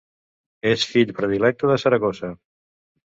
[0.69, 2.31] És fill predilecte de Saragossa.